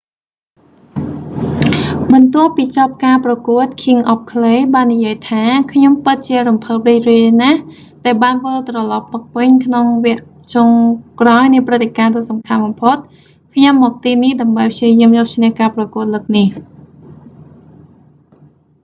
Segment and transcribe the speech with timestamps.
[2.13, 7.59] បន្ទាប់ពីចប់ការប្រកួត king of clay បាននិយាយថា ខ្ញុំពិតជារំភើបរីករាយណាស់
[8.05, 10.69] ដែលបានវិលត្រលប់មកវិញ ក្នុងវគ្គចុង
[11.21, 12.97] ក្រោយនៃព្រឹត្តិការណ៍ដ៏សំខាន់បំផុត
[13.53, 16.47] ខ្ញុំមកទីនេះ ដើម្បីព្យាយាមយកឈ្នះការប្រកួតលើកនេះ